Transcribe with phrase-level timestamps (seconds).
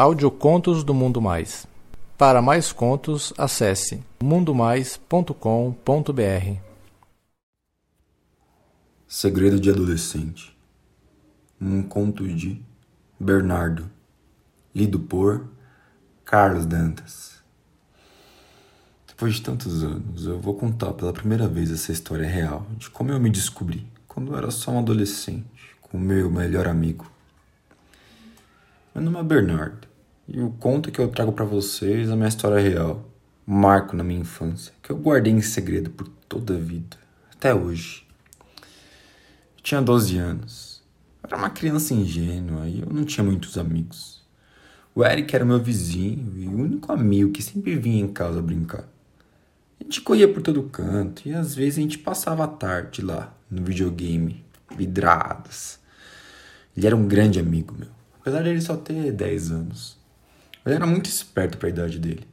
[0.00, 1.66] Audiocontos do Mundo Mais.
[2.16, 6.60] Para mais contos, acesse mundomais.com.br.
[9.08, 10.56] Segredo de Adolescente.
[11.60, 12.64] Um conto de
[13.18, 13.90] Bernardo.
[14.72, 15.48] Lido por
[16.24, 17.42] Carlos Dantas.
[19.04, 23.10] Depois de tantos anos, eu vou contar pela primeira vez essa história real de como
[23.10, 27.10] eu me descobri quando eu era só um adolescente com meu melhor amigo.
[28.94, 29.87] Meu nome é Bernardo
[30.28, 33.08] e o conto que eu trago para vocês é a minha história real,
[33.46, 36.96] um marco na minha infância que eu guardei em segredo por toda a vida,
[37.32, 38.06] até hoje.
[39.56, 40.82] Eu tinha 12 anos,
[41.22, 44.22] eu era uma criança ingênua e eu não tinha muitos amigos.
[44.94, 48.88] O Eric era meu vizinho e o único amigo que sempre vinha em casa brincar.
[49.80, 53.32] A gente corria por todo canto e às vezes a gente passava a tarde lá
[53.50, 54.44] no videogame,
[54.76, 55.78] vidrados.
[56.76, 57.98] Ele era um grande amigo meu
[58.28, 59.97] apesar de ele só ter 10 anos.
[60.68, 62.28] Ele era muito esperto para a idade dele.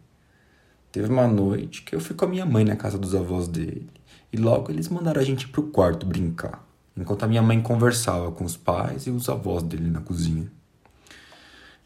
[0.91, 3.90] Teve uma noite que eu fui com a minha mãe na casa dos avós dele
[4.34, 8.43] e logo eles mandaram a gente pro quarto brincar, enquanto a minha mãe conversava com
[8.43, 10.51] os pais e os avós dele na cozinha.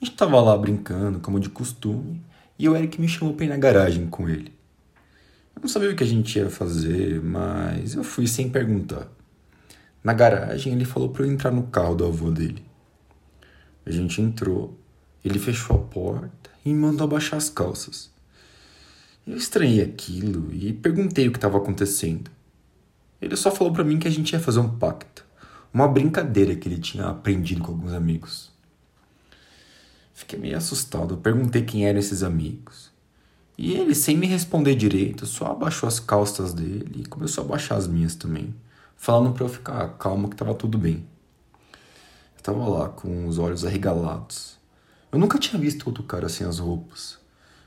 [0.02, 2.20] A gente tava lá brincando, como de costume,
[2.58, 4.52] e o Eric me chamou pra ir na garagem com ele.
[5.56, 9.08] Eu não sabia o que a gente ia fazer, mas eu fui sem perguntar.
[10.04, 12.66] Na garagem, ele falou para eu entrar no carro do avô dele.
[13.86, 14.76] A gente entrou,
[15.24, 18.10] ele fechou a porta e me mandou abaixar as calças.
[19.26, 22.32] Eu estranhei aquilo e perguntei o que estava acontecendo.
[23.22, 25.26] Ele só falou para mim que a gente ia fazer um pacto,
[25.74, 28.50] uma brincadeira que ele tinha aprendido com alguns amigos.
[30.14, 32.92] Fiquei meio assustado, perguntei quem eram esses amigos.
[33.58, 37.78] E ele, sem me responder direito, só abaixou as calças dele e começou a abaixar
[37.78, 38.56] as minhas também,
[38.98, 41.06] falando para eu ficar calmo que estava tudo bem.
[42.38, 44.59] Estava lá com os olhos arregalados.
[45.12, 47.18] Eu nunca tinha visto outro cara sem as roupas.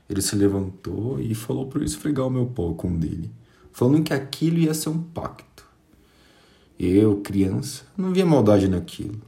[0.09, 3.29] Ele se levantou e falou para eu esfregar o meu pau com o dele,
[3.71, 5.65] falando que aquilo ia ser um pacto.
[6.79, 9.21] Eu, criança, não via maldade naquilo.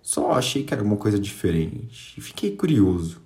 [0.00, 3.20] Só achei que era uma coisa diferente e fiquei curioso.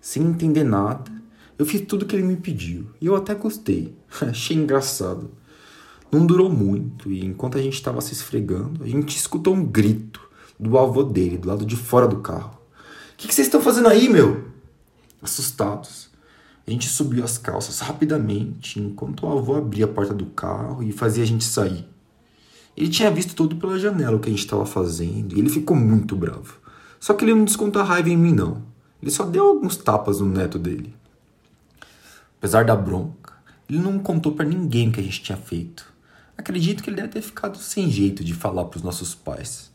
[0.00, 1.10] Sem entender nada,
[1.56, 3.96] eu fiz tudo que ele me pediu e eu até gostei.
[4.20, 5.30] achei engraçado.
[6.10, 10.20] Não durou muito e enquanto a gente estava se esfregando, a gente escutou um grito
[10.58, 12.63] do avô dele, do lado de fora do carro.
[13.14, 14.44] O que, que vocês estão fazendo aí, meu?
[15.22, 16.10] Assustados,
[16.66, 20.92] a gente subiu as calças rapidamente enquanto o avô abria a porta do carro e
[20.92, 21.88] fazia a gente sair.
[22.76, 25.76] Ele tinha visto tudo pela janela o que a gente estava fazendo e ele ficou
[25.76, 26.58] muito bravo.
[26.98, 28.62] Só que ele não descontou a raiva em mim, não.
[29.00, 30.94] Ele só deu alguns tapas no neto dele.
[32.38, 33.32] Apesar da bronca,
[33.68, 35.92] ele não contou para ninguém o que a gente tinha feito.
[36.36, 39.70] Acredito que ele deve ter ficado sem jeito de falar para os nossos pais.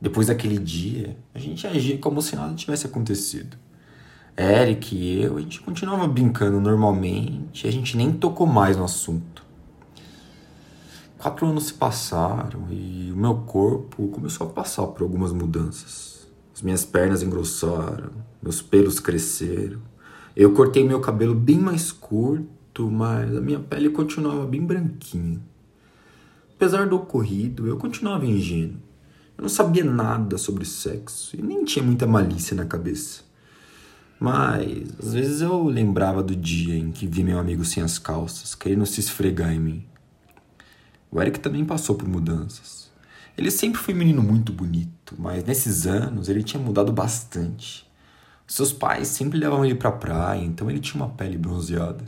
[0.00, 3.56] Depois daquele dia, a gente agia como se nada tivesse acontecido.
[4.36, 9.44] Eric e eu, a gente continuava brincando normalmente, a gente nem tocou mais no assunto.
[11.18, 16.28] Quatro anos se passaram e o meu corpo começou a passar por algumas mudanças.
[16.54, 18.10] As minhas pernas engrossaram,
[18.40, 19.80] meus pelos cresceram.
[20.36, 25.40] Eu cortei meu cabelo bem mais curto, mas a minha pele continuava bem branquinha.
[26.54, 28.87] Apesar do ocorrido, eu continuava ingênuo.
[29.38, 33.22] Eu não sabia nada sobre sexo e nem tinha muita malícia na cabeça.
[34.18, 38.56] Mas às vezes eu lembrava do dia em que vi meu amigo sem as calças,
[38.56, 39.84] querendo se esfregar em mim.
[41.08, 42.90] O Eric também passou por mudanças.
[43.36, 47.88] Ele sempre foi um menino muito bonito, mas nesses anos ele tinha mudado bastante.
[48.44, 52.04] Seus pais sempre levavam ele pra praia, então ele tinha uma pele bronzeada.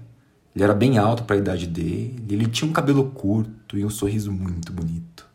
[0.52, 3.90] Ele era bem alto para a idade dele, ele tinha um cabelo curto e um
[3.90, 5.29] sorriso muito bonito.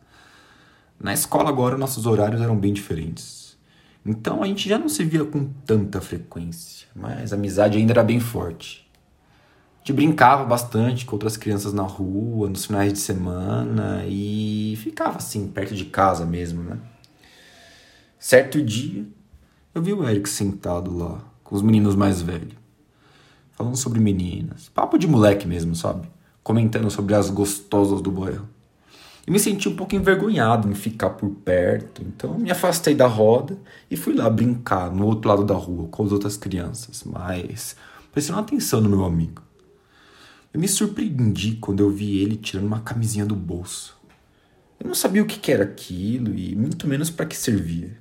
[0.99, 3.57] Na escola agora nossos horários eram bem diferentes.
[4.05, 8.03] Então a gente já não se via com tanta frequência, mas a amizade ainda era
[8.03, 8.85] bem forte.
[9.75, 15.17] A gente brincava bastante com outras crianças na rua, nos finais de semana e ficava
[15.17, 16.77] assim, perto de casa mesmo, né?
[18.17, 19.05] Certo dia,
[19.73, 22.55] eu vi o Eric sentado lá, com os meninos mais velhos,
[23.51, 26.07] falando sobre meninas, papo de moleque mesmo, sabe?
[26.41, 28.47] Comentando sobre as gostosas do bairro.
[29.27, 33.57] E me senti um pouco envergonhado em ficar por perto, então me afastei da roda
[33.89, 37.75] e fui lá brincar no outro lado da rua com as outras crianças, mas
[38.11, 39.41] prestando atenção no meu amigo.
[40.53, 43.97] Eu me surpreendi quando eu vi ele tirando uma camisinha do bolso.
[44.79, 47.97] Eu não sabia o que era aquilo e muito menos para que servia.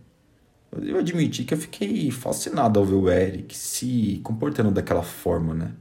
[0.82, 5.72] Eu admiti que eu fiquei fascinado ao ver o Eric se comportando daquela forma, né?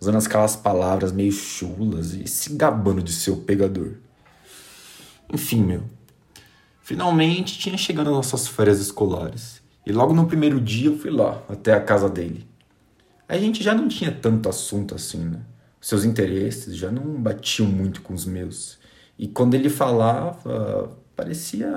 [0.00, 3.94] Usando aquelas palavras meio chulas e se gabando de seu pegador.
[5.32, 5.82] Enfim, meu.
[6.82, 11.40] Finalmente tinha chegado as nossas férias escolares E logo no primeiro dia eu fui lá,
[11.48, 12.44] até a casa dele.
[13.28, 15.40] A gente já não tinha tanto assunto assim, né?
[15.80, 18.78] Seus interesses já não batiam muito com os meus.
[19.16, 21.68] E quando ele falava, parecia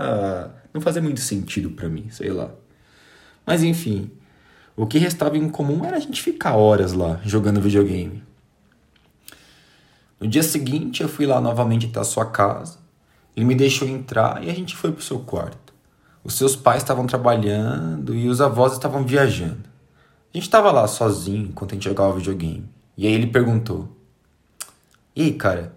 [0.73, 2.49] não fazer muito sentido para mim, sei lá.
[3.45, 4.09] Mas enfim,
[4.75, 8.23] o que restava em comum era a gente ficar horas lá jogando videogame.
[10.19, 12.78] No dia seguinte, eu fui lá novamente até a sua casa.
[13.35, 15.73] Ele me deixou entrar e a gente foi pro seu quarto.
[16.23, 19.69] Os seus pais estavam trabalhando e os avós estavam viajando.
[20.33, 22.69] A gente estava lá sozinho enquanto a gente jogava videogame.
[22.97, 23.89] E aí ele perguntou:
[25.15, 25.73] E aí, cara,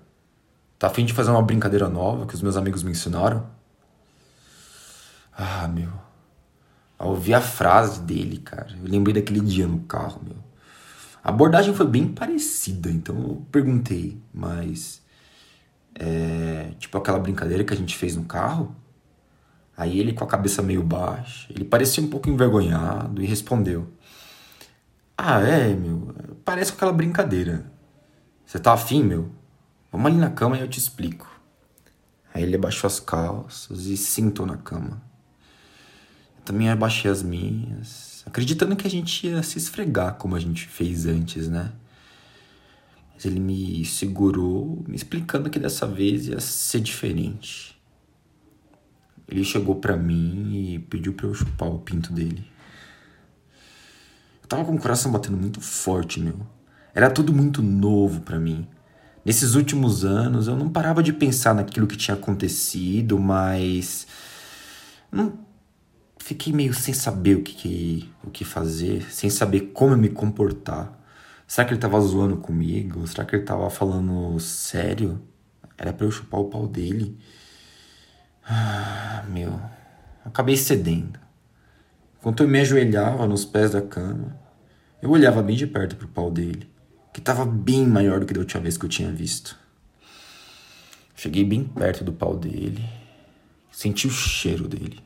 [0.78, 3.46] tá afim de fazer uma brincadeira nova que os meus amigos me ensinaram?
[5.32, 5.90] Ah, meu.
[6.98, 10.36] Ao ouvir a frase dele, cara, eu lembrei daquele dia no carro, meu.
[11.24, 15.01] A abordagem foi bem parecida, então eu perguntei, mas.
[15.94, 18.74] É, tipo aquela brincadeira que a gente fez no carro?
[19.76, 23.92] Aí ele, com a cabeça meio baixa, ele parecia um pouco envergonhado e respondeu:
[25.16, 27.70] Ah, é, meu, parece aquela brincadeira.
[28.44, 29.30] Você tá afim, meu?
[29.90, 31.28] Vamos ali na cama e eu te explico.
[32.34, 35.02] Aí ele abaixou as calças e se sentou na cama.
[36.38, 40.66] Eu também abaixei as minhas acreditando que a gente ia se esfregar como a gente
[40.66, 41.72] fez antes, né?
[43.22, 47.80] Mas ele me segurou, me explicando que dessa vez ia ser diferente.
[49.28, 52.44] Ele chegou para mim e pediu para eu chupar o pinto dele.
[54.42, 56.34] Eu tava com o coração batendo muito forte, meu.
[56.92, 58.66] Era tudo muito novo para mim.
[59.24, 64.04] Nesses últimos anos eu não parava de pensar naquilo que tinha acontecido, mas
[65.12, 65.38] não
[66.18, 71.01] fiquei meio sem saber o que, que, o que fazer, sem saber como me comportar.
[71.52, 73.06] Será que ele tava zoando comigo?
[73.06, 75.20] Será que ele tava falando sério?
[75.76, 77.18] Era para eu chupar o pau dele?
[78.42, 79.60] Ah, meu.
[80.24, 81.20] Acabei cedendo.
[82.18, 84.34] Enquanto eu me ajoelhava nos pés da cama,
[85.02, 86.66] eu olhava bem de perto pro pau dele,
[87.12, 89.54] que tava bem maior do que da última vez que eu tinha visto.
[91.14, 92.82] Cheguei bem perto do pau dele,
[93.70, 95.02] senti o cheiro dele.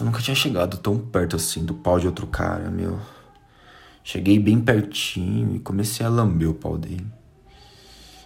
[0.00, 2.98] Eu nunca tinha chegado tão perto assim do pau de outro cara, meu.
[4.04, 7.06] Cheguei bem pertinho e comecei a lamber o pau dele.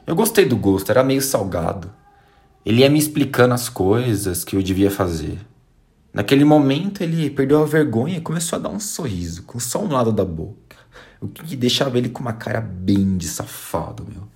[0.06, 1.92] Eu gostei do gosto, era meio salgado.
[2.64, 5.38] Ele ia me explicando as coisas que eu devia fazer.
[6.12, 9.90] Naquele momento ele perdeu a vergonha e começou a dar um sorriso, com só um
[9.90, 10.76] lado da boca.
[11.20, 14.28] O que deixava ele com uma cara bem de safado, meu.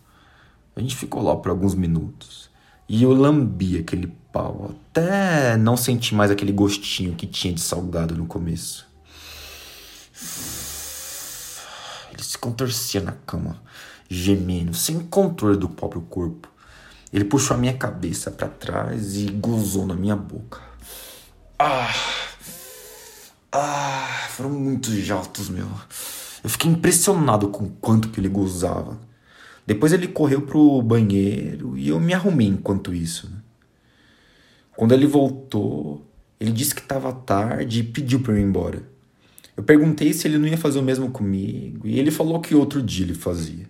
[0.75, 2.51] A gente ficou lá por alguns minutos.
[2.89, 8.15] E eu lambi aquele pau, até não sentir mais aquele gostinho que tinha de salgado
[8.15, 8.87] no começo.
[12.13, 13.61] Ele se contorcia na cama,
[14.09, 16.49] gemendo, sem controle do próprio corpo.
[17.13, 20.61] Ele puxou a minha cabeça para trás e gozou na minha boca.
[21.59, 21.95] Ah!
[23.51, 24.27] Ah!
[24.31, 25.69] Foram muitos jatos, meu.
[26.45, 28.99] Eu fiquei impressionado com o quanto que ele gozava.
[29.67, 33.29] Depois ele correu pro banheiro e eu me arrumei enquanto isso.
[33.29, 33.39] Né?
[34.77, 36.07] Quando ele voltou,
[36.39, 38.83] ele disse que estava tarde e pediu para eu ir embora.
[39.57, 42.81] Eu perguntei se ele não ia fazer o mesmo comigo e ele falou que outro
[42.81, 43.67] dia ele fazia.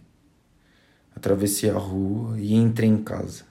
[1.14, 3.44] Atravessei a rua e entrei em casa.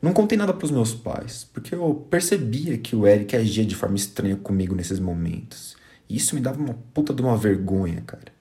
[0.00, 3.74] Não contei nada para os meus pais, porque eu percebia que o Eric agia de
[3.74, 5.76] forma estranha comigo nesses momentos.
[6.08, 8.37] E isso me dava uma puta de uma vergonha, cara.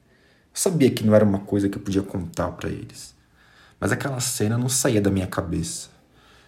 [0.58, 3.16] Sabia que não era uma coisa que eu podia contar para eles.
[3.80, 5.90] Mas aquela cena não saía da minha cabeça.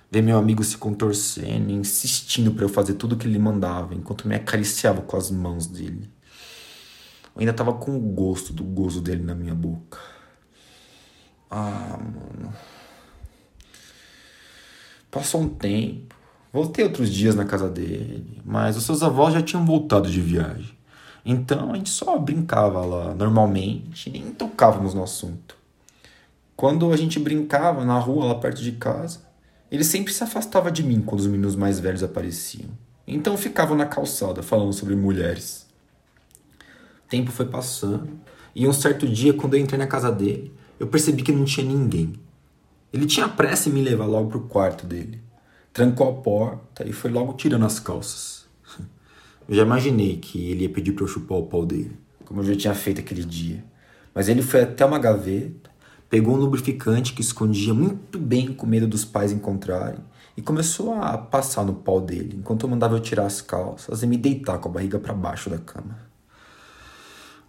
[0.09, 4.27] Ver meu amigo se contorcendo insistindo para eu fazer tudo o que ele mandava, enquanto
[4.27, 6.09] me acariciava com as mãos dele.
[7.35, 9.99] Eu ainda tava com o gosto do gozo dele na minha boca.
[11.47, 12.51] Ah, mano.
[15.11, 16.15] Passou um tempo.
[16.51, 20.78] Voltei outros dias na casa dele, mas os seus avós já tinham voltado de viagem.
[21.25, 25.55] Então a gente só brincava lá normalmente, nem tocávamos no assunto.
[26.55, 29.21] Quando a gente brincava na rua lá perto de casa,
[29.71, 32.69] ele sempre se afastava de mim quando os meninos mais velhos apareciam.
[33.07, 35.67] Então ficava na calçada falando sobre mulheres.
[37.05, 38.19] O tempo foi passando
[38.55, 41.65] e um certo dia, quando eu entrei na casa dele, eu percebi que não tinha
[41.65, 42.13] ninguém.
[42.91, 45.21] Ele tinha pressa em me levar logo pro quarto dele.
[45.71, 48.38] Trancou a porta e foi logo tirando as calças.
[49.50, 52.46] Eu já imaginei que ele ia pedir para eu chupar o pau dele, como eu
[52.46, 53.65] já tinha feito aquele dia.
[54.13, 55.72] Mas ele foi até uma gaveta,
[56.08, 60.01] pegou um lubrificante que escondia muito bem com medo dos pais encontrarem
[60.38, 64.08] e começou a passar no pau dele, enquanto eu mandava eu tirar as calças e
[64.08, 65.98] me deitar com a barriga para baixo da cama.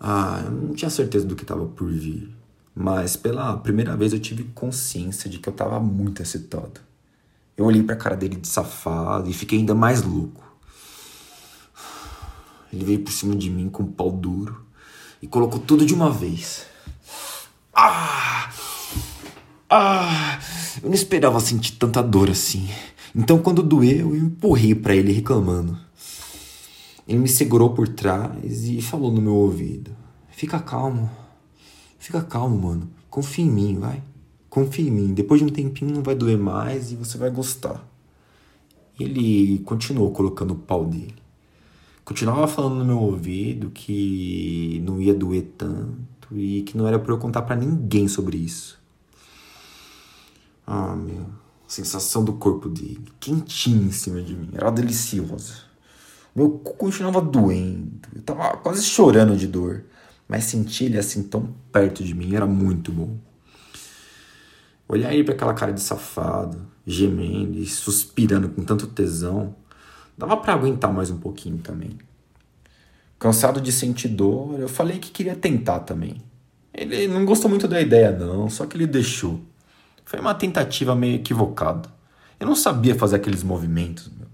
[0.01, 2.35] Ah, eu não tinha certeza do que estava por vir,
[2.75, 6.81] mas pela primeira vez eu tive consciência de que eu estava muito excitado.
[7.59, 10.50] Eu olhei pra cara dele de safado e fiquei ainda mais louco.
[12.73, 14.65] Ele veio por cima de mim com um pau duro
[15.21, 16.67] e colocou tudo de uma vez.
[17.75, 18.51] Ah!
[19.69, 20.41] Ah!
[20.83, 22.69] Eu não esperava sentir tanta dor assim.
[23.15, 25.77] Então, quando doeu, eu empurrei para ele reclamando.
[27.07, 29.91] Ele me segurou por trás e falou no meu ouvido:
[30.31, 31.11] Fica calmo.
[31.99, 32.91] Fica calmo, mano.
[33.11, 34.03] Confia em mim, vai.
[34.49, 35.13] Confia em mim.
[35.13, 37.85] Depois de um tempinho não vai doer mais e você vai gostar.
[38.99, 41.15] Ele continuou colocando o pau dele.
[42.11, 47.13] Continuava falando no meu ouvido que não ia doer tanto e que não era para
[47.13, 48.81] eu contar para ninguém sobre isso.
[50.67, 51.25] Ah, meu.
[51.69, 55.59] sensação do corpo dele, quentinho em cima de mim, era deliciosa.
[56.35, 59.85] Meu cu continuava doendo, eu tava quase chorando de dor,
[60.27, 63.19] mas sentir ele assim tão perto de mim era muito bom.
[64.89, 69.55] Olhar ele para aquela cara de safado, gemendo e suspirando com tanto tesão,
[70.21, 71.99] dava para aguentar mais um pouquinho também.
[73.19, 76.21] Cansado de sentir dor, eu falei que queria tentar também.
[76.75, 79.41] Ele não gostou muito da ideia, não, só que ele deixou.
[80.05, 81.89] Foi uma tentativa meio equivocada.
[82.39, 84.29] Eu não sabia fazer aqueles movimentos, meu.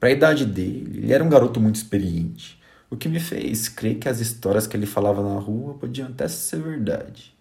[0.00, 3.98] Para a idade dele, ele era um garoto muito experiente, o que me fez crer
[3.98, 7.34] que as histórias que ele falava na rua podiam até ser verdade.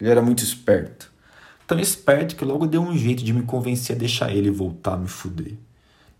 [0.00, 1.10] Ele era muito esperto.
[1.66, 4.98] Tão esperto que logo deu um jeito de me convencer a deixar ele voltar a
[4.98, 5.54] me fuder.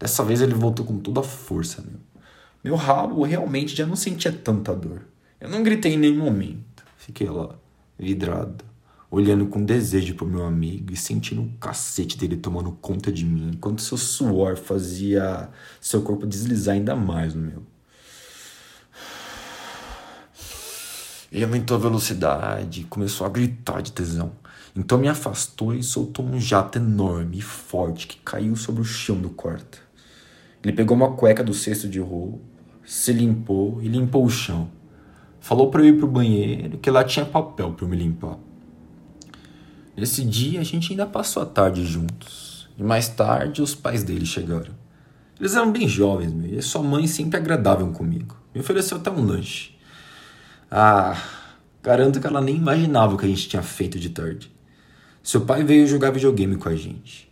[0.03, 2.01] Dessa vez ele voltou com toda a força, meu.
[2.65, 5.03] Meu rabo realmente já não sentia tanta dor.
[5.41, 6.83] Eu não gritei em nenhum momento.
[6.97, 7.55] Fiquei lá,
[7.97, 8.65] vidrado,
[9.09, 13.53] olhando com desejo pro meu amigo e sentindo um cacete dele tomando conta de mim,
[13.55, 15.49] enquanto seu suor fazia
[15.81, 17.63] seu corpo deslizar ainda mais no meu.
[21.31, 24.33] Ele aumentou a velocidade, começou a gritar de tesão.
[24.75, 29.21] Então me afastou e soltou um jato enorme e forte que caiu sobre o chão
[29.21, 29.92] do quarto.
[30.63, 32.39] Ele pegou uma cueca do cesto de roupa,
[32.85, 34.71] se limpou e limpou o chão.
[35.41, 38.39] Falou para eu ir pro banheiro que lá tinha papel para eu me limpar.
[39.97, 42.69] Nesse dia a gente ainda passou a tarde juntos.
[42.79, 44.73] E mais tarde os pais dele chegaram.
[45.39, 48.37] Eles eram bem jovens, meu, e sua mãe sempre agradável comigo.
[48.55, 49.77] Me ofereceu até um lanche.
[50.71, 51.21] Ah,
[51.83, 54.53] garanto que ela nem imaginava o que a gente tinha feito de tarde.
[55.23, 57.32] Seu pai veio jogar videogame com a gente.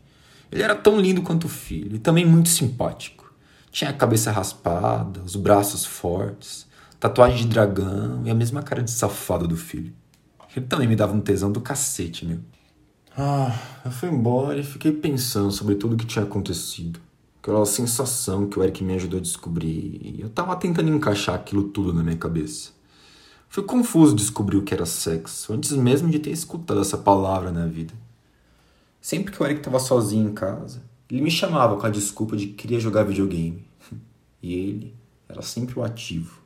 [0.50, 3.33] Ele era tão lindo quanto o filho e também muito simpático.
[3.71, 6.66] Tinha a cabeça raspada, os braços fortes,
[6.99, 9.92] tatuagem de dragão e a mesma cara de safado do filho.
[10.57, 12.40] Ele também me dava um tesão do cacete, meu.
[13.16, 16.99] Ah, eu fui embora e fiquei pensando sobre tudo o que tinha acontecido.
[17.40, 20.00] Aquela sensação que o Eric me ajudou a descobrir.
[20.02, 22.73] E eu tava tentando encaixar aquilo tudo na minha cabeça.
[23.49, 27.66] Foi confuso descobrir o que era sexo, antes mesmo de ter escutado essa palavra na
[27.66, 27.95] vida.
[29.00, 32.49] Sempre que o Eric estava sozinho em casa, ele me chamava com a desculpa de
[32.49, 33.66] que queria jogar videogame.
[34.42, 34.97] E ele
[35.28, 36.40] era sempre o ativo.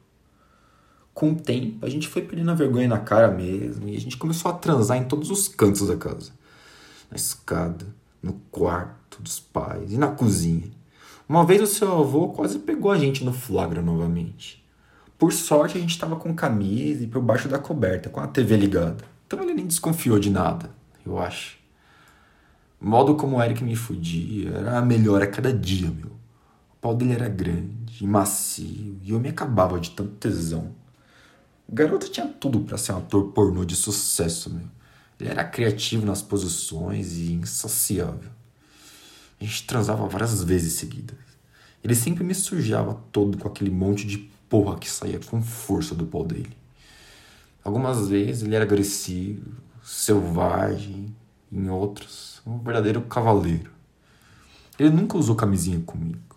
[1.15, 4.17] Com o tempo, a gente foi perdendo a vergonha na cara mesmo e a gente
[4.17, 6.33] começou a transar em todos os cantos da casa.
[7.09, 7.87] Na escada,
[8.21, 10.73] no quarto dos pais e na cozinha.
[11.29, 14.65] Uma vez o seu avô quase pegou a gente no flagra novamente.
[15.17, 18.57] Por sorte, a gente estava com camisa e por baixo da coberta, com a TV
[18.57, 19.05] ligada.
[19.27, 20.69] Então ele nem desconfiou de nada,
[21.07, 21.64] eu acho.
[22.85, 26.11] Modo como o Eric me fudia era melhor a cada dia, meu.
[26.11, 30.71] O pau dele era grande e macio e eu me acabava de tanto tesão.
[31.67, 34.67] O garoto tinha tudo para ser um ator pornô de sucesso, meu.
[35.19, 38.31] Ele era criativo nas posições e insaciável.
[39.41, 41.17] A gente transava várias vezes seguidas.
[41.83, 46.05] Ele sempre me sujava todo com aquele monte de porra que saía com força do
[46.05, 46.55] pau dele.
[47.65, 51.17] Algumas vezes ele era agressivo, selvagem,
[51.55, 53.71] em outras, um verdadeiro cavaleiro.
[54.79, 56.37] Ele nunca usou camisinha comigo,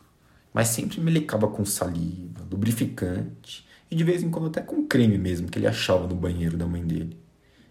[0.53, 5.17] mas sempre me licava com saliva, lubrificante e de vez em quando até com creme
[5.17, 7.17] mesmo que ele achava no banheiro da mãe dele.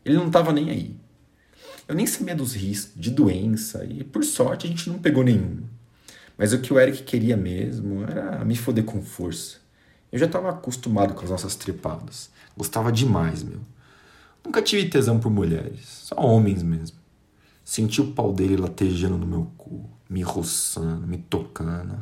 [0.05, 0.97] Ele não estava nem aí.
[1.87, 5.63] Eu nem sabia dos riscos de doença e por sorte a gente não pegou nenhuma.
[6.37, 9.59] Mas o que o Eric queria mesmo era me foder com força.
[10.11, 12.31] Eu já estava acostumado com as nossas trepadas.
[12.57, 13.61] Gostava demais, meu.
[14.45, 16.97] Nunca tive tesão por mulheres, só homens mesmo.
[17.67, 22.01] Senti o pau dele latejando no meu cu, me roçando, me tocando.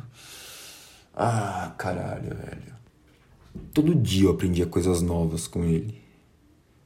[1.11, 2.75] Ah, caralho, velho.
[3.73, 5.99] Todo dia eu aprendia coisas novas com ele.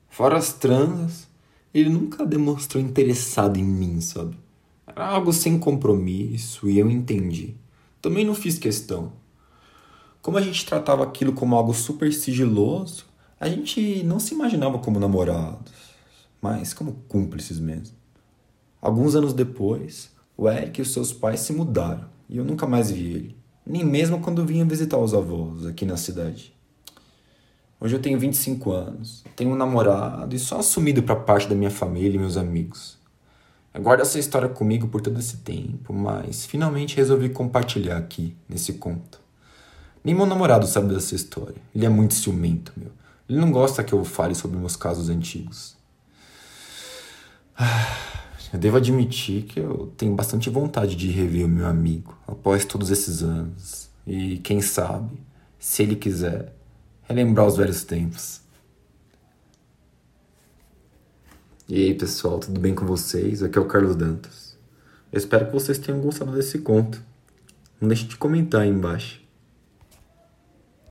[0.08, 1.28] Fora as transas,
[1.74, 4.40] ele nunca demonstrou interessado em mim, sabe?
[4.88, 7.58] Era algo sem compromisso e eu entendi.
[8.02, 9.12] Também não fiz questão.
[10.22, 13.08] Como a gente tratava aquilo como algo super sigiloso,
[13.38, 15.74] a gente não se imaginava como namorados,
[16.42, 17.99] mas como cúmplices mesmo.
[18.82, 22.90] Alguns anos depois, O Eric e os seus pais se mudaram e eu nunca mais
[22.90, 26.54] vi ele, nem mesmo quando vinha visitar os avós aqui na cidade.
[27.78, 31.72] Hoje eu tenho 25 anos, tenho um namorado e só assumido para parte da minha
[31.72, 32.98] família e meus amigos.
[33.74, 38.74] Eu guardo essa história comigo por todo esse tempo, mas finalmente resolvi compartilhar aqui, nesse
[38.74, 39.20] conto.
[40.04, 41.62] Nem meu namorado sabe dessa história.
[41.76, 42.92] Ele é muito ciumento, meu.
[43.28, 45.76] Ele não gosta que eu fale sobre meus casos antigos.
[47.58, 48.19] Ah.
[48.52, 52.90] Eu devo admitir que eu tenho bastante vontade de rever o meu amigo após todos
[52.90, 53.90] esses anos.
[54.08, 55.20] E quem sabe,
[55.60, 56.56] se ele quiser,
[57.04, 58.42] relembrar os velhos tempos.
[61.68, 63.44] E aí, pessoal, tudo bem com vocês?
[63.44, 64.58] Aqui é o Carlos Dantas.
[65.12, 67.00] Eu espero que vocês tenham gostado desse conto.
[67.80, 69.19] Não deixe de comentar aí embaixo.